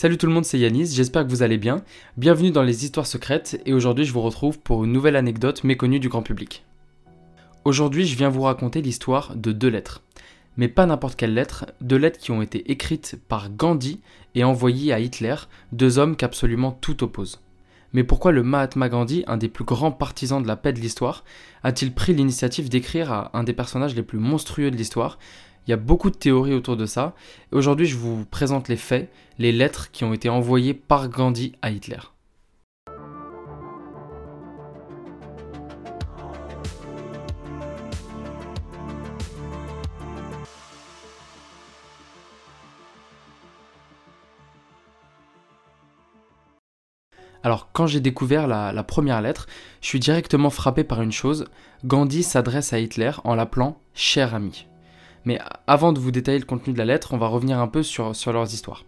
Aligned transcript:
Salut 0.00 0.16
tout 0.16 0.26
le 0.26 0.32
monde, 0.32 0.44
c'est 0.44 0.60
Yanis, 0.60 0.94
j'espère 0.94 1.24
que 1.24 1.30
vous 1.30 1.42
allez 1.42 1.58
bien. 1.58 1.82
Bienvenue 2.16 2.52
dans 2.52 2.62
les 2.62 2.84
histoires 2.84 3.04
secrètes 3.04 3.60
et 3.66 3.72
aujourd'hui 3.72 4.04
je 4.04 4.12
vous 4.12 4.20
retrouve 4.20 4.60
pour 4.60 4.84
une 4.84 4.92
nouvelle 4.92 5.16
anecdote 5.16 5.64
méconnue 5.64 5.98
du 5.98 6.08
grand 6.08 6.22
public. 6.22 6.64
Aujourd'hui 7.64 8.06
je 8.06 8.16
viens 8.16 8.28
vous 8.28 8.42
raconter 8.42 8.80
l'histoire 8.80 9.34
de 9.34 9.50
deux 9.50 9.66
lettres. 9.66 10.04
Mais 10.56 10.68
pas 10.68 10.86
n'importe 10.86 11.16
quelle 11.16 11.34
lettre, 11.34 11.66
deux 11.80 11.96
lettres 11.96 12.20
qui 12.20 12.30
ont 12.30 12.42
été 12.42 12.70
écrites 12.70 13.18
par 13.26 13.50
Gandhi 13.50 14.00
et 14.36 14.44
envoyées 14.44 14.92
à 14.92 15.00
Hitler, 15.00 15.34
deux 15.72 15.98
hommes 15.98 16.14
qu'absolument 16.14 16.70
tout 16.70 17.02
oppose. 17.02 17.40
Mais 17.92 18.04
pourquoi 18.04 18.30
le 18.30 18.44
Mahatma 18.44 18.88
Gandhi, 18.88 19.24
un 19.26 19.36
des 19.36 19.48
plus 19.48 19.64
grands 19.64 19.90
partisans 19.90 20.40
de 20.40 20.46
la 20.46 20.54
paix 20.54 20.72
de 20.72 20.78
l'histoire, 20.78 21.24
a-t-il 21.64 21.92
pris 21.92 22.14
l'initiative 22.14 22.68
d'écrire 22.68 23.30
un 23.32 23.42
des 23.42 23.52
personnages 23.52 23.96
les 23.96 24.04
plus 24.04 24.20
monstrueux 24.20 24.70
de 24.70 24.76
l'histoire 24.76 25.18
Il 25.68 25.72
y 25.72 25.74
a 25.74 25.76
beaucoup 25.76 26.08
de 26.08 26.16
théories 26.16 26.54
autour 26.54 26.78
de 26.78 26.86
ça. 26.86 27.14
Aujourd'hui, 27.52 27.84
je 27.84 27.98
vous 27.98 28.24
présente 28.24 28.68
les 28.68 28.76
faits, 28.76 29.12
les 29.38 29.52
lettres 29.52 29.90
qui 29.90 30.02
ont 30.02 30.14
été 30.14 30.30
envoyées 30.30 30.72
par 30.72 31.10
Gandhi 31.10 31.52
à 31.60 31.70
Hitler. 31.70 31.98
Alors 47.42 47.68
quand 47.72 47.86
j'ai 47.86 48.00
découvert 48.00 48.46
la, 48.46 48.82
première 48.84 49.20
lettre, 49.20 49.46
je 49.82 49.88
suis 49.88 50.00
directement 50.00 50.48
frappé 50.48 50.82
par 50.82 51.02
une 51.02 51.12
chose, 51.12 51.44
Gandhi 51.84 52.22
s'adresse 52.22 52.72
à 52.72 52.78
Hitler 52.78 53.12
en 53.24 53.34
l'appelant 53.34 53.78
cher 53.92 54.34
ami. 54.34 54.66
Mais 55.28 55.38
avant 55.66 55.92
de 55.92 56.00
vous 56.00 56.10
détailler 56.10 56.38
le 56.38 56.46
contenu 56.46 56.72
de 56.72 56.78
la 56.78 56.86
lettre, 56.86 57.12
on 57.12 57.18
va 57.18 57.26
revenir 57.26 57.58
un 57.58 57.68
peu 57.68 57.82
sur, 57.82 58.14
leurs 58.32 58.54
histoires. 58.54 58.86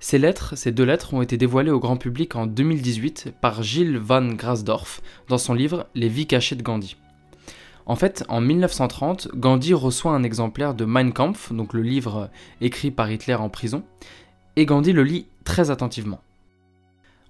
Ces 0.00 0.18
lettres, 0.18 0.56
ces 0.56 0.72
deux 0.72 0.82
lettres, 0.82 1.14
ont 1.14 1.22
été 1.22 1.36
dévoilées 1.36 1.70
au 1.70 1.78
grand 1.78 1.96
public 1.96 2.34
en 2.34 2.48
2018 2.48 3.34
par 3.40 3.62
Gilles 3.62 3.96
van 3.96 4.26
Grasdorf 4.32 5.00
dans 5.28 5.38
son 5.38 5.54
livre 5.54 5.86
Les 5.94 6.08
vies 6.08 6.26
cachées 6.26 6.56
de 6.56 6.64
Gandhi. 6.64 6.96
En 7.86 7.94
fait, 7.94 8.24
en 8.28 8.40
1930, 8.40 9.28
Gandhi 9.36 9.72
reçoit 9.72 10.10
un 10.10 10.24
exemplaire 10.24 10.74
de 10.74 10.84
Mein 10.84 11.12
Kampf, 11.12 11.52
donc 11.52 11.72
le 11.72 11.82
livre 11.82 12.30
écrit 12.60 12.90
par 12.90 13.08
Hitler 13.08 13.36
en 13.36 13.48
prison, 13.48 13.84
et 14.56 14.66
Gandhi 14.66 14.92
le 14.92 15.04
lit 15.04 15.28
très 15.44 15.70
attentivement. 15.70 16.20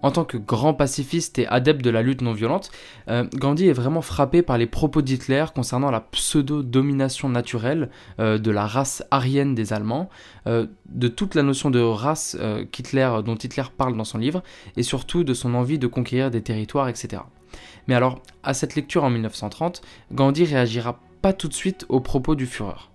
En 0.03 0.11
tant 0.11 0.25
que 0.25 0.39
grand 0.39 0.73
pacifiste 0.73 1.39
et 1.39 1.47
adepte 1.47 1.83
de 1.83 1.91
la 1.91 2.03
lutte 2.03 2.23
non 2.23 2.33
violente, 2.33 2.71
euh, 3.09 3.25
Gandhi 3.35 3.69
est 3.69 3.75
vraiment 3.75 4.01
frappé 4.01 4.43
par 4.43 4.57
les 4.57 4.67
propos 4.67 5.03
d'Hitler 5.03 5.45
concernant 5.55 5.91
la 5.91 6.01
pseudo-domination 6.01 7.29
naturelle 7.29 7.91
euh, 8.19 8.39
de 8.39 8.51
la 8.51 8.67
race 8.67 9.03
aryenne 9.11 9.55
des 9.55 9.73
Allemands, 9.73 10.09
euh, 10.47 10.67
de 10.87 11.09
toute 11.09 11.35
la 11.35 11.43
notion 11.43 11.71
de 11.71 11.81
race 11.81 12.37
dont 12.37 13.35
Hitler 13.35 13.65
parle 13.77 13.97
dans 13.97 14.05
son 14.05 14.19
livre, 14.19 14.43
et 14.77 14.83
surtout 14.83 15.25
de 15.25 15.35
son 15.35 15.55
envie 15.55 15.79
de 15.79 15.87
conquérir 15.87 16.31
des 16.31 16.43
territoires, 16.43 16.89
etc. 16.89 17.23
Mais 17.87 17.95
alors, 17.95 18.23
à 18.43 18.55
cette 18.55 18.77
lecture 18.77 19.05
en 19.05 19.11
1930, 19.11 19.83
Gandhi 20.13 20.45
réagira 20.45 20.99
pas 21.23 21.33
tout 21.33 21.49
de 21.49 21.55
suite 21.55 21.85
aux 21.89 22.01
propos 22.01 22.35
du 22.35 22.47
Führer. 22.47 22.91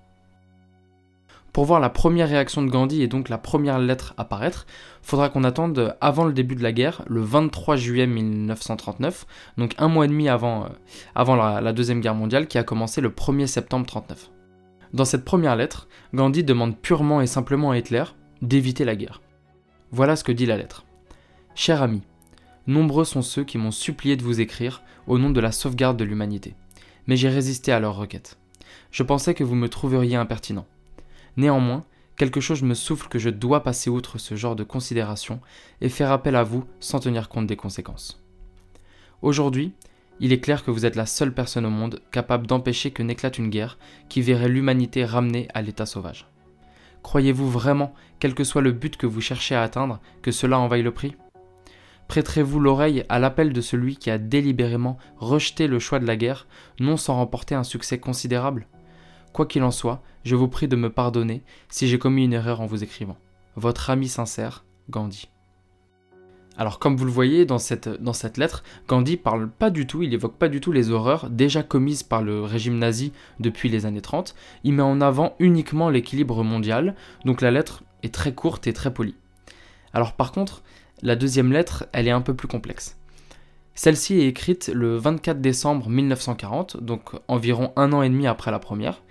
Pour 1.55 1.63
voir 1.63 1.79
la 1.79 1.89
première 1.89 2.27
réaction 2.27 2.63
de 2.63 2.69
Gandhi 2.69 3.01
et 3.01 3.07
donc 3.07 3.29
la 3.29 3.37
première 3.37 3.79
lettre 3.79 4.13
apparaître, 4.17 4.67
faudra 5.01 5.29
qu'on 5.29 5.45
attende 5.45 5.95
avant 6.01 6.25
le 6.25 6.33
début 6.33 6.55
de 6.55 6.61
la 6.61 6.73
guerre, 6.73 7.01
le 7.07 7.21
23 7.21 7.77
juillet 7.77 8.07
1939, 8.07 9.25
donc 9.57 9.73
un 9.77 9.87
mois 9.87 10.03
et 10.03 10.09
demi 10.09 10.27
avant, 10.27 10.65
euh, 10.65 10.67
avant 11.15 11.37
la, 11.37 11.61
la, 11.61 11.71
Deuxième 11.71 12.01
Guerre 12.01 12.13
mondiale 12.13 12.47
qui 12.47 12.57
a 12.57 12.65
commencé 12.65 12.99
le 12.99 13.07
1er 13.07 13.47
septembre 13.47 13.85
1939. 13.85 14.31
Dans 14.91 15.05
cette 15.05 15.23
première 15.23 15.55
lettre, 15.55 15.87
Gandhi 16.13 16.43
demande 16.43 16.75
purement 16.75 17.21
et 17.21 17.25
simplement 17.25 17.71
à 17.71 17.77
Hitler 17.77 18.03
d'éviter 18.41 18.83
la 18.83 18.97
guerre. 18.97 19.21
Voilà 19.91 20.17
ce 20.17 20.25
que 20.25 20.33
dit 20.33 20.45
la 20.45 20.57
lettre. 20.57 20.83
Cher 21.55 21.81
ami, 21.81 22.01
nombreux 22.67 23.05
sont 23.05 23.21
ceux 23.21 23.45
qui 23.45 23.57
m'ont 23.57 23.71
supplié 23.71 24.17
de 24.17 24.23
vous 24.23 24.41
écrire 24.41 24.81
au 25.07 25.17
nom 25.17 25.29
de 25.29 25.39
la 25.39 25.53
sauvegarde 25.53 25.95
de 25.95 26.03
l'humanité, 26.03 26.53
mais 27.07 27.15
j'ai 27.15 27.29
résisté 27.29 27.71
à 27.71 27.79
leurs 27.79 27.95
requêtes. 27.95 28.37
Je 28.91 29.03
pensais 29.03 29.33
que 29.33 29.45
vous 29.45 29.55
me 29.55 29.69
trouveriez 29.69 30.17
impertinent. 30.17 30.65
Néanmoins, 31.37 31.83
quelque 32.15 32.39
chose 32.39 32.63
me 32.63 32.73
souffle 32.73 33.07
que 33.07 33.19
je 33.19 33.29
dois 33.29 33.63
passer 33.63 33.89
outre 33.89 34.17
ce 34.17 34.35
genre 34.35 34.55
de 34.55 34.63
considération 34.63 35.41
et 35.81 35.89
faire 35.89 36.11
appel 36.11 36.35
à 36.35 36.43
vous 36.43 36.63
sans 36.79 36.99
tenir 36.99 37.29
compte 37.29 37.47
des 37.47 37.55
conséquences. 37.55 38.23
Aujourd'hui, 39.21 39.73
il 40.19 40.31
est 40.31 40.39
clair 40.39 40.63
que 40.63 40.71
vous 40.71 40.85
êtes 40.85 40.95
la 40.95 41.05
seule 41.05 41.33
personne 41.33 41.65
au 41.65 41.69
monde 41.69 42.01
capable 42.11 42.47
d'empêcher 42.47 42.91
que 42.91 43.03
n'éclate 43.03 43.37
une 43.37 43.49
guerre 43.49 43.77
qui 44.07 44.21
verrait 44.21 44.47
l'humanité 44.47 45.03
ramenée 45.03 45.47
à 45.53 45.61
l'état 45.61 45.85
sauvage. 45.85 46.27
Croyez-vous 47.03 47.49
vraiment, 47.49 47.93
quel 48.19 48.33
que 48.33 48.43
soit 48.43 48.61
le 48.61 48.71
but 48.71 48.97
que 48.97 49.05
vous 49.05 49.21
cherchez 49.21 49.53
à 49.53 49.61
atteindre, 49.61 49.99
que 50.21 50.31
cela 50.31 50.57
en 50.57 50.67
vaille 50.67 50.83
le 50.83 50.93
prix? 50.93 51.15
Prêterez-vous 52.07 52.59
l'oreille 52.59 53.03
à 53.09 53.19
l'appel 53.19 53.51
de 53.51 53.61
celui 53.61 53.97
qui 53.97 54.09
a 54.09 54.17
délibérément 54.17 54.97
rejeté 55.17 55.67
le 55.67 55.79
choix 55.79 55.99
de 55.99 56.07
la 56.07 56.15
guerre, 56.15 56.47
non 56.79 56.97
sans 56.97 57.15
remporter 57.15 57.55
un 57.55 57.63
succès 57.63 57.99
considérable? 57.99 58.67
Quoi 59.33 59.45
qu'il 59.45 59.63
en 59.63 59.71
soit, 59.71 60.01
je 60.25 60.35
vous 60.35 60.47
prie 60.47 60.67
de 60.67 60.75
me 60.75 60.89
pardonner 60.89 61.43
si 61.69 61.87
j'ai 61.87 61.99
commis 61.99 62.25
une 62.25 62.33
erreur 62.33 62.59
en 62.59 62.65
vous 62.65 62.83
écrivant. 62.83 63.17
Votre 63.55 63.91
ami 63.91 64.09
sincère, 64.09 64.65
Gandhi. 64.89 65.29
Alors 66.57 66.79
comme 66.79 66.97
vous 66.97 67.05
le 67.05 67.11
voyez 67.11 67.45
dans 67.45 67.59
cette, 67.59 67.87
lettre, 68.37 68.63
Gandhi 68.87 69.17
parle 69.17 69.49
pas 69.49 69.69
du 69.69 69.85
tout, 69.85 70.01
il 70.01 70.13
évoque 70.13 70.37
pas 70.37 70.49
du 70.49 70.61
tout 70.61 70.71
les 70.71 70.89
horreurs 70.89 71.29
déjà 71.29 71.63
commises 71.63 72.01
par 72.01 72.23
le 72.23 72.41
régime 72.41 72.77
nazi 72.77 73.11
depuis 73.39 73.69
les 73.69 73.85
années 73.85 74.01
30, 74.01 74.35
il 74.63 74.73
met 74.73 74.81
en 74.81 74.99
avant 75.01 75.35
uniquement 75.39 75.89
l'équilibre 75.89 76.43
mondial, 76.43 76.95
donc 77.25 77.41
la 77.41 77.51
lettre 77.51 77.83
est 78.03 78.13
très 78.13 78.33
courte 78.33 78.67
et 78.67 78.73
très 78.73 78.93
polie. 78.93 79.15
Alors 79.93 80.13
par 80.13 80.31
contre, 80.31 80.63
la 81.01 81.15
deuxième 81.15 81.51
lettre, 81.51 81.87
elle 81.91 82.07
est 82.07 82.11
un 82.11 82.21
peu 82.21 82.33
plus 82.33 82.47
complexe. 82.47 82.97
Celle-ci 83.75 84.19
est 84.19 84.27
écrite 84.27 84.71
le 84.73 84.95
24 84.95 85.41
décembre 85.41 85.89
1940, 85.89 86.77
donc 86.81 87.11
environ 87.27 87.73
un 87.75 87.91
an 87.91 88.01
et 88.01 88.09
demi 88.09 88.27
après 88.27 88.51
la 88.51 88.59
première, 88.59 89.01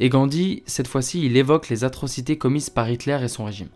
et 0.00 0.08
Gandhi, 0.08 0.62
cette 0.66 0.88
fois-ci, 0.88 1.24
il 1.24 1.36
évoque 1.36 1.68
les 1.68 1.84
atrocités 1.84 2.38
commises 2.38 2.70
par 2.70 2.90
Hitler 2.90 3.18
et 3.22 3.28
son 3.28 3.44
régime. 3.44 3.68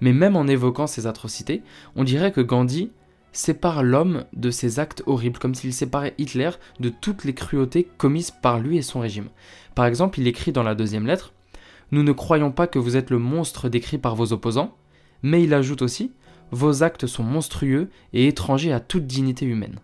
Mais 0.00 0.12
même 0.12 0.36
en 0.36 0.46
évoquant 0.46 0.86
ces 0.86 1.06
atrocités, 1.06 1.62
on 1.96 2.04
dirait 2.04 2.30
que 2.30 2.42
Gandhi 2.42 2.90
sépare 3.32 3.82
l'homme 3.82 4.24
de 4.34 4.50
ses 4.50 4.78
actes 4.78 5.02
horribles, 5.06 5.38
comme 5.38 5.54
s'il 5.54 5.72
séparait 5.72 6.14
Hitler 6.18 6.50
de 6.78 6.90
toutes 6.90 7.24
les 7.24 7.34
cruautés 7.34 7.88
commises 7.96 8.30
par 8.30 8.58
lui 8.60 8.76
et 8.76 8.82
son 8.82 9.00
régime. 9.00 9.28
Par 9.74 9.86
exemple, 9.86 10.20
il 10.20 10.26
écrit 10.26 10.52
dans 10.52 10.62
la 10.62 10.74
deuxième 10.74 11.06
lettre 11.06 11.32
Nous 11.90 12.02
ne 12.02 12.12
croyons 12.12 12.52
pas 12.52 12.66
que 12.66 12.78
vous 12.78 12.96
êtes 12.96 13.10
le 13.10 13.18
monstre 13.18 13.68
décrit 13.68 13.98
par 13.98 14.14
vos 14.14 14.32
opposants, 14.32 14.76
mais 15.22 15.42
il 15.42 15.54
ajoute 15.54 15.82
aussi 15.82 16.12
vos 16.50 16.82
actes 16.82 17.06
sont 17.06 17.22
monstrueux 17.22 17.90
et 18.12 18.26
étrangers 18.26 18.72
à 18.72 18.80
toute 18.80 19.06
dignité 19.06 19.44
humaine. 19.44 19.80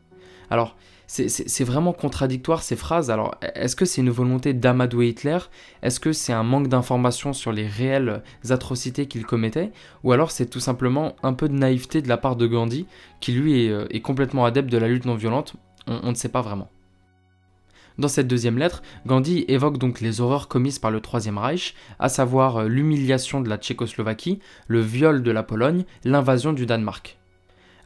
Alors, 0.51 0.77
c'est 1.15 1.65
vraiment 1.65 1.93
contradictoire 1.93 2.63
ces 2.63 2.77
phrases. 2.77 3.11
Alors, 3.11 3.37
est-ce 3.55 3.77
que 3.77 3.85
c'est 3.85 4.01
une 4.01 4.11
volonté 4.11 4.53
d'amadouer 4.53 5.09
Hitler? 5.09 5.39
Est-ce 5.83 6.01
que 6.01 6.13
c'est 6.13 6.33
un 6.33 6.43
manque 6.43 6.69
d'informations 6.69 7.33
sur 7.33 7.53
les 7.53 7.67
réelles 7.67 8.23
atrocités 8.51 9.07
qu'il 9.07 9.25
commettait? 9.25 9.71
Ou 10.03 10.13
alors 10.13 10.31
c'est 10.31 10.47
tout 10.47 10.61
simplement 10.61 11.15
un 11.23 11.33
peu 11.33 11.49
de 11.49 11.55
naïveté 11.55 12.03
de 12.03 12.09
la 12.09 12.17
part 12.17 12.37
de 12.37 12.47
Gandhi, 12.47 12.87
qui 13.21 13.33
lui 13.33 13.65
est, 13.65 13.71
euh, 13.71 13.87
complètement 14.03 14.45
adepte 14.45 14.71
de 14.71 14.79
la 14.79 14.89
lutte 14.89 15.05
non 15.05 15.15
violente 15.15 15.55
on 15.87 16.11
ne 16.11 16.15
sait 16.15 16.29
pas 16.29 16.43
vraiment. 16.43 16.71
Dans 17.97 18.09
cette 18.09 18.27
deuxième 18.27 18.59
lettre, 18.59 18.83
Gandhi 19.07 19.45
évoque 19.47 19.79
donc 19.79 20.01
les 20.01 20.21
horreurs 20.21 20.49
commises 20.49 20.81
par 20.81 20.91
le 20.91 21.01
Troisième 21.01 21.39
Reich, 21.39 21.75
à 22.01 22.09
savoir 22.09 22.57
euh, 22.57 22.69
l'humiliation 22.69 23.41
de 23.41 23.49
la 23.49 23.57
Tchécoslovaquie, 23.57 24.41
le 24.67 24.81
viol 24.81 25.23
de 25.23 25.31
la 25.31 25.45
Pologne, 25.45 25.85
l'invasion 26.05 26.53
du 26.53 26.67
Danemark. 26.67 27.19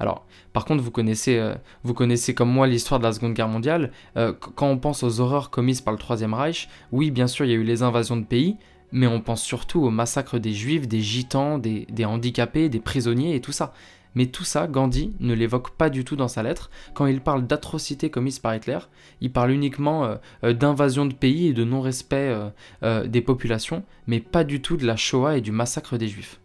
Alors, 0.00 0.26
par 0.52 0.64
contre, 0.64 0.82
vous 0.82 0.90
connaissez, 0.90 1.38
euh, 1.38 1.54
vous 1.82 1.94
connaissez 1.94 2.34
comme 2.34 2.50
moi 2.50 2.66
l'histoire 2.66 3.00
de 3.00 3.04
la 3.04 3.12
Seconde 3.12 3.34
Guerre 3.34 3.48
mondiale. 3.48 3.90
Euh, 4.16 4.32
quand 4.32 4.68
on 4.68 4.78
pense 4.78 5.02
aux 5.02 5.20
horreurs 5.20 5.50
commises 5.50 5.80
par 5.80 5.92
le 5.92 5.98
Troisième 5.98 6.34
Reich, 6.34 6.68
oui, 6.92 7.10
bien 7.10 7.26
sûr, 7.26 7.44
il 7.44 7.50
y 7.50 7.54
a 7.54 7.56
eu 7.56 7.64
les 7.64 7.82
invasions 7.82 8.16
de 8.16 8.24
pays, 8.24 8.56
mais 8.92 9.06
on 9.06 9.20
pense 9.20 9.42
surtout 9.42 9.80
au 9.80 9.90
massacre 9.90 10.38
des 10.38 10.52
juifs, 10.52 10.88
des 10.88 11.00
gitans, 11.00 11.58
des, 11.58 11.86
handicapés, 12.04 12.68
des 12.68 12.80
prisonniers 12.80 13.34
et 13.34 13.40
tout 13.40 13.52
ça. 13.52 13.72
Mais 14.14 14.26
tout 14.26 14.44
ça, 14.44 14.66
Gandhi 14.66 15.12
ne 15.20 15.34
l'évoque 15.34 15.70
pas 15.70 15.90
du 15.90 16.02
tout 16.02 16.16
dans 16.16 16.28
sa 16.28 16.42
lettre. 16.42 16.70
Quand 16.94 17.06
il 17.06 17.20
parle 17.20 17.46
d'atrocités 17.46 18.10
commises 18.10 18.38
par 18.38 18.54
Hitler, 18.54 18.78
il 19.20 19.30
parle 19.30 19.50
uniquement 19.50 20.04
euh, 20.04 20.16
euh, 20.44 20.52
d'invasion 20.54 21.06
de 21.06 21.12
pays 21.12 21.48
et 21.48 21.52
de 21.52 21.64
non-respect 21.64 22.34
des 22.82 23.20
populations, 23.20 23.84
mais 24.06 24.20
pas 24.20 24.44
du 24.44 24.62
tout 24.62 24.76
de 24.76 24.86
la 24.86 24.96
Shoah 24.96 25.36
et 25.36 25.40
du 25.40 25.52
massacre 25.52 25.98
des 25.98 26.08
Juifs. 26.08 26.40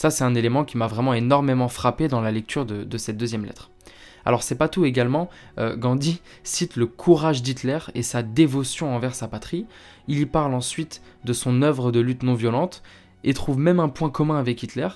Ça, 0.00 0.08
c'est 0.08 0.24
un 0.24 0.34
élément 0.34 0.64
qui 0.64 0.78
m'a 0.78 0.86
vraiment 0.86 1.12
énormément 1.12 1.68
frappé 1.68 2.08
dans 2.08 2.22
la 2.22 2.30
lecture 2.30 2.64
de, 2.64 2.96
cette 2.96 3.18
deuxième 3.18 3.44
lettre. 3.44 3.70
Alors 4.24 4.42
c'est 4.42 4.56
pas 4.56 4.68
tout 4.68 4.86
également, 4.86 5.28
Gandhi 5.58 6.22
cite 6.42 6.76
le 6.76 6.86
courage 6.86 7.42
d'Hitler 7.42 7.80
et 7.94 8.02
sa 8.02 8.22
dévotion 8.22 8.96
envers 8.96 9.14
sa 9.14 9.28
patrie, 9.28 9.66
il 10.08 10.18
y 10.18 10.24
parle 10.24 10.54
ensuite 10.54 11.02
de 11.26 11.34
son 11.34 11.60
œuvre 11.60 11.92
de 11.92 12.00
lutte 12.00 12.22
non 12.22 12.32
violente 12.32 12.82
et 13.24 13.34
trouve 13.34 13.58
même 13.58 13.78
un 13.78 13.90
point 13.90 14.08
commun 14.08 14.38
avec 14.38 14.62
Hitler, 14.62 14.88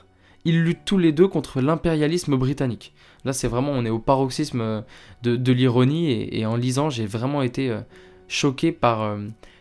ils 0.46 0.62
luttent 0.62 0.86
tous 0.86 0.96
les 0.96 1.12
deux 1.12 1.28
contre 1.28 1.60
l'impérialisme 1.60 2.36
britannique. 2.38 2.94
Là, 3.26 3.34
c'est 3.34 3.48
vraiment, 3.48 3.72
on 3.72 3.84
est 3.84 3.90
au 3.90 3.98
paroxysme 3.98 4.62
euh, 4.62 4.80
de, 5.22 5.52
l'ironie, 5.52 6.28
et, 6.32 6.46
en 6.46 6.56
lisant, 6.56 6.88
j'ai 6.88 7.04
vraiment 7.04 7.42
été 7.42 7.68
euh, 7.68 7.80
choqué 8.26 8.72
par, 8.72 9.02
euh, 9.02 9.18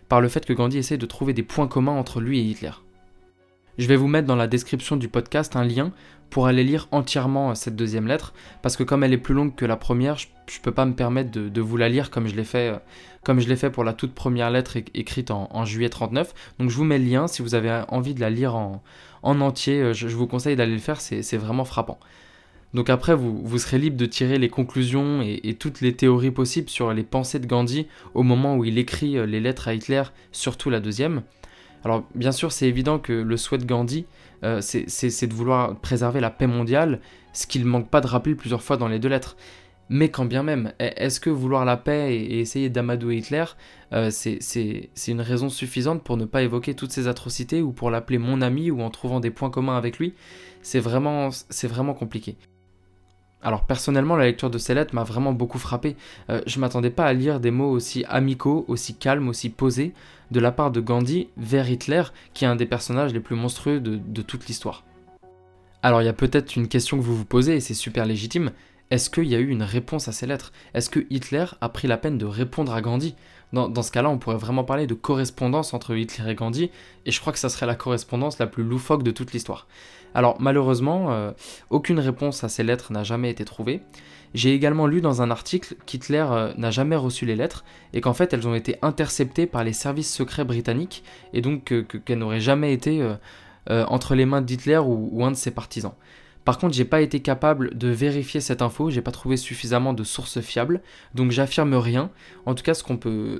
par 0.07 0.21
le 0.21 0.29
fait 0.29 0.45
que 0.45 0.53
Gandhi 0.53 0.77
essaie 0.77 0.97
de 0.97 1.05
trouver 1.05 1.33
des 1.33 1.43
points 1.43 1.67
communs 1.67 1.91
entre 1.91 2.21
lui 2.21 2.39
et 2.39 2.43
Hitler. 2.43 2.71
Je 3.79 3.87
vais 3.87 3.95
vous 3.95 4.07
mettre 4.07 4.27
dans 4.27 4.35
la 4.35 4.47
description 4.47 4.97
du 4.97 5.07
podcast 5.07 5.55
un 5.55 5.63
lien 5.63 5.91
pour 6.29 6.45
aller 6.45 6.63
lire 6.63 6.87
entièrement 6.91 7.55
cette 7.55 7.75
deuxième 7.75 8.07
lettre, 8.07 8.33
parce 8.61 8.75
que 8.75 8.83
comme 8.83 9.03
elle 9.03 9.13
est 9.13 9.17
plus 9.17 9.33
longue 9.33 9.55
que 9.55 9.65
la 9.65 9.77
première, 9.77 10.17
je 10.17 10.27
ne 10.27 10.61
peux 10.61 10.71
pas 10.71 10.85
me 10.85 10.93
permettre 10.93 11.31
de, 11.31 11.61
vous 11.61 11.77
la 11.77 11.89
lire 11.89 12.11
comme 12.11 12.27
je 12.27 12.35
l'ai 12.35 12.43
fait, 12.43 12.73
l'ai 13.27 13.55
fait 13.55 13.69
pour 13.69 13.83
la 13.83 13.93
toute 13.93 14.13
première 14.13 14.51
lettre 14.51 14.77
écrite 14.93 15.31
en, 15.31 15.65
juillet 15.65 15.89
39. 15.89 16.33
Donc 16.59 16.69
je 16.69 16.75
vous 16.75 16.83
mets 16.83 16.99
le 16.99 17.05
lien 17.05 17.27
si 17.27 17.41
vous 17.41 17.55
avez 17.55 17.83
envie 17.87 18.13
de 18.13 18.19
la 18.19 18.29
lire 18.29 18.55
en, 18.55 18.83
en 19.23 19.41
entier. 19.41 19.81
Euh, 19.81 19.93
je, 19.93 20.07
vous 20.07 20.27
conseille 20.27 20.55
d'aller 20.55 20.73
le 20.73 20.79
faire, 20.79 21.01
c'est 21.01 21.37
vraiment 21.37 21.65
frappant. 21.65 21.99
Donc 22.73 22.89
après, 22.89 23.15
vous, 23.15 23.41
vous, 23.43 23.59
serez 23.59 23.77
libre 23.77 23.97
de 23.97 24.05
tirer 24.07 24.39
les 24.39 24.49
conclusions 24.49 25.21
et, 25.21 25.55
toutes 25.59 25.81
les 25.81 25.93
théories 25.93 26.31
possibles 26.31 26.69
sur 26.69 26.91
les 26.93 27.03
pensées 27.03 27.39
de 27.39 27.45
Gandhi 27.45 27.87
au 28.15 28.23
moment 28.23 28.55
où 28.55 28.65
il 28.65 28.77
écrit 28.77 29.17
euh, 29.17 29.25
les 29.25 29.39
lettres 29.39 29.67
à 29.67 29.73
Hitler, 29.73 30.03
surtout 30.31 30.69
la 30.69 30.79
deuxième. 30.79 31.21
Alors 31.83 32.03
bien 32.15 32.31
sûr, 32.31 32.51
c'est 32.51 32.67
évident 32.67 32.99
que 32.99 33.13
le 33.13 33.37
souhait 33.37 33.57
de 33.57 33.65
Gandhi, 33.65 34.05
euh, 34.43 34.61
c'est 34.61 35.27
de 35.27 35.33
vouloir 35.33 35.75
préserver 35.79 36.19
la 36.19 36.29
paix 36.29 36.47
mondiale, 36.47 37.01
ce 37.33 37.47
qu'il 37.47 37.63
ne 37.63 37.67
manque 37.67 37.89
pas 37.89 38.01
de 38.01 38.07
rappeler 38.07 38.35
plusieurs 38.35 38.61
fois 38.61 38.77
dans 38.77 38.87
les 38.87 38.99
deux 38.99 39.09
lettres. 39.09 39.35
Mais 39.89 40.09
quand 40.09 40.25
bien 40.25 40.43
même, 40.43 40.71
est-ce 40.79 41.19
que 41.19 41.29
vouloir 41.29 41.65
la 41.65 41.75
paix 41.75 42.15
et 42.15 42.39
essayer 42.39 42.69
d'amadouer 42.69 43.17
Hitler, 43.17 43.43
euh, 43.91 44.09
c'est 44.11 44.79
une 45.07 45.21
raison 45.21 45.49
suffisante 45.49 46.03
pour 46.03 46.15
ne 46.15 46.25
pas 46.25 46.41
évoquer 46.41 46.73
toutes 46.73 46.91
ces 46.91 47.07
atrocités 47.07 47.61
ou 47.61 47.73
pour 47.73 47.91
l'appeler 47.91 48.17
mon 48.17 48.41
ami 48.41 48.71
ou 48.71 48.81
en 48.81 48.89
trouvant 48.89 49.19
des 49.19 49.29
points 49.29 49.49
communs 49.49 49.77
avec 49.77 49.99
lui? 49.99 50.13
C'est 50.61 50.79
vraiment, 50.79 51.29
vraiment 51.63 51.93
compliqué. 51.93 52.37
Alors 53.43 53.65
personnellement, 53.65 54.15
la 54.15 54.25
lecture 54.25 54.49
de 54.49 54.57
ces 54.57 54.73
lettres 54.73 54.95
m'a 54.95 55.03
vraiment 55.03 55.33
beaucoup 55.33 55.59
frappé. 55.59 55.95
Je 56.29 56.33
euh, 56.33 56.41
je 56.47 56.59
m'attendais 56.59 56.89
pas 56.89 57.05
à 57.05 57.13
lire 57.13 57.39
des 57.39 57.51
mots 57.51 57.69
aussi 57.69 58.05
amicaux, 58.07 58.63
aussi 58.67 58.95
calmes, 58.95 59.27
aussi 59.27 59.49
posés 59.49 59.93
de 60.31 60.39
la 60.39 60.51
part 60.51 60.71
de 60.71 60.79
Gandhi 60.79 61.27
vers 61.35 61.69
Hitler, 61.69 62.03
qui 62.33 62.45
est 62.45 62.47
un 62.47 62.55
des 62.55 62.65
personnages 62.65 63.13
les 63.13 63.19
plus 63.19 63.35
monstrueux 63.35 63.79
de 63.79 64.21
toute 64.21 64.47
l'histoire. 64.47 64.83
Alors 65.81 66.01
il 66.01 66.05
y 66.05 66.09
a 66.09 66.13
peut-être 66.13 66.55
une 66.55 66.69
question 66.69 66.97
que 66.97 67.03
vous 67.03 67.15
vous 67.15 67.25
posez, 67.25 67.57
et 67.57 67.59
c'est 67.59 67.73
super 67.73 68.05
légitime, 68.05 68.51
est-ce 68.89 69.09
qu'il 69.09 69.25
y 69.25 69.35
a 69.35 69.39
eu 69.39 69.49
une 69.49 69.63
réponse 69.63 70.07
à 70.07 70.11
ces 70.11 70.27
lettres? 70.27 70.53
Est-ce 70.73 70.89
que 70.89 71.05
Hitler 71.09 71.45
a 71.61 71.69
pris 71.69 71.87
la 71.87 71.97
peine 71.97 72.17
de 72.17 72.25
répondre 72.25 72.73
à 72.73 72.81
Gandhi? 72.81 73.15
Dans, 73.53 73.83
ce 73.83 73.91
cas-là, 73.91 74.09
on 74.09 74.17
pourrait 74.17 74.37
vraiment 74.37 74.63
parler 74.63 74.87
de 74.87 74.95
correspondance 74.95 75.75
entre 75.75 75.95
Hitler 75.95 76.31
et 76.31 76.35
Gandhi, 76.35 76.71
et 77.05 77.11
je 77.11 77.19
crois 77.21 77.31
que 77.31 77.39
ça 77.39 77.49
serait 77.49 77.67
la 77.67 77.75
correspondance 77.75 78.39
la 78.39 78.47
plus 78.47 78.63
loufoque 78.63 79.03
de 79.03 79.11
toute 79.11 79.31
l'histoire. 79.31 79.67
Alors 80.15 80.37
malheureusement, 80.39 81.11
euh, 81.11 81.31
aucune 81.69 81.99
réponse 81.99 82.43
à 82.43 82.49
ces 82.49 82.63
lettres 82.63 82.91
n'a 82.91 83.03
jamais 83.03 83.29
été 83.29 83.45
trouvée. 83.45 83.81
J'ai 84.33 84.55
également 84.55 84.87
lu 84.87 85.01
dans 85.01 85.21
un 85.21 85.29
article 85.29 85.75
qu'Hitler 85.85 86.25
euh, 86.29 86.53
n'a 86.57 86.71
jamais 86.71 86.95
reçu 86.95 87.27
les 87.27 87.35
lettres 87.35 87.63
et 87.93 88.01
qu'en 88.01 88.13
fait 88.13 88.33
elles 88.33 88.47
ont 88.47 88.55
été 88.55 88.77
interceptées 88.81 89.45
par 89.45 89.63
les 89.63 89.73
services 89.73 90.11
secrets 90.11 90.45
britanniques 90.45 91.03
et 91.33 91.41
donc 91.41 91.71
qu'elles 92.05 92.17
n'auraient 92.17 92.39
jamais 92.39 92.73
été 92.73 93.01
euh, 93.69 93.85
entre 93.87 94.15
les 94.15 94.25
mains 94.25 94.41
d'Hitler 94.41 94.79
ou, 94.79 95.23
un 95.23 95.31
de 95.31 95.35
ses 95.35 95.51
partisans. 95.51 95.93
Par 96.45 96.57
contre, 96.57 96.73
j'ai 96.73 96.85
pas 96.85 97.01
été 97.01 97.21
capable 97.21 97.77
de 97.77 97.87
vérifier 97.87 98.41
cette 98.41 98.61
info, 98.61 98.89
j'ai 98.89 99.01
pas 99.01 99.11
trouvé 99.11 99.37
suffisamment 99.37 99.93
de 99.93 100.03
sources 100.03 100.41
fiables, 100.41 100.81
donc 101.15 101.31
j'affirme 101.31 101.73
rien. 101.75 102.09
En 102.45 102.53
tout 102.53 102.63
cas, 102.63 102.73
ce 102.73 102.83
qu'on 102.83 102.97
peut, 102.97 103.39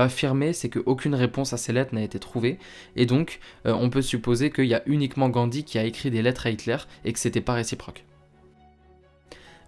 affirmer, 0.00 0.52
c'est 0.52 0.68
qu'aucune 0.68 1.14
réponse 1.14 1.52
à 1.52 1.56
ces 1.56 1.72
lettres 1.72 1.94
n'a 1.94 2.02
été 2.02 2.18
trouvée, 2.18 2.58
et 2.96 3.06
donc 3.06 3.40
euh, 3.66 3.72
on 3.72 3.88
peut 3.88 4.02
supposer 4.02 4.50
qu'il 4.50 4.66
y 4.66 4.74
a 4.74 4.82
uniquement 4.86 5.28
Gandhi 5.28 5.64
qui 5.64 5.78
a 5.78 5.84
écrit 5.84 6.10
des 6.10 6.22
lettres 6.22 6.46
à 6.46 6.50
Hitler 6.50 6.76
et 7.04 7.12
que 7.12 7.18
c'était 7.18 7.40
pas 7.40 7.54
réciproque. 7.54 8.04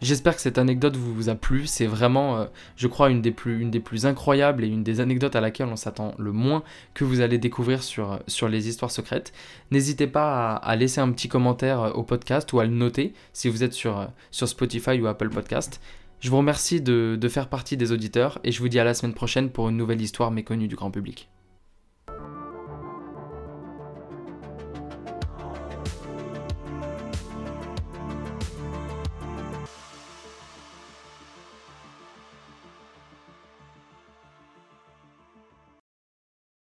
J'espère 0.02 0.35
que 0.35 0.41
cette 0.41 0.58
anecdote 0.58 0.96
vous 0.96 1.29
a 1.29 1.35
plu. 1.35 1.67
C'est 1.67 1.87
vraiment, 1.87 2.37
euh, 2.37 2.46
je 2.76 2.87
crois, 2.87 3.11
une 3.11 3.23
des, 3.23 3.31
plus, 3.31 4.06
incroyables 4.06 4.64
et 4.64 4.69
une 4.69 4.82
des 4.82 5.00
anecdotes 5.00 5.37
à 5.37 5.41
laquelle 5.41 5.69
on 5.69 5.76
s'attend 5.76 6.14
le 6.19 6.32
moins 6.32 6.62
que 6.94 7.05
vous 7.05 7.20
allez 7.20 7.38
découvrir 7.38 7.82
sur, 7.82 8.20
sur 8.26 8.49
les 8.49 8.69
histoires 8.69 8.91
secrètes. 8.91 9.32
N'hésitez 9.70 10.06
pas 10.06 10.55
à, 10.56 10.76
laisser 10.76 11.00
un 11.00 11.11
petit 11.12 11.29
commentaire 11.29 11.81
euh, 11.81 11.91
au 11.93 12.02
podcast 12.02 12.52
ou 12.52 12.61
à 12.61 12.64
le 12.64 12.70
noter 12.70 13.14
si 13.32 13.49
vous 13.49 13.62
êtes 13.62 13.73
sur, 13.73 13.99
euh, 13.99 14.06
Spotify 14.31 15.00
ou 15.00 15.06
Apple 15.06 15.31
Podcast. 15.31 15.81
Je 16.20 16.31
vous 16.31 16.38
remercie 16.38 16.81
de 16.81 17.29
faire 17.29 17.49
partie 17.49 17.76
des 17.76 17.93
auditeurs 17.93 18.38
et 18.44 18.52
je 18.52 18.61
vous 18.61 18.69
dis 18.69 18.79
à 18.79 18.85
la 18.85 18.94
semaine 18.94 19.14
prochaine 19.14 19.50
pour 19.50 19.69
une 19.69 19.76
nouvelle 19.76 20.00
histoire 20.00 20.31
méconnue 20.31 20.69
du 20.69 20.76
grand 20.76 20.90
public. 20.90 21.29